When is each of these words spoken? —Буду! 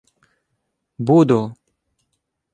—Буду! 1.07 1.39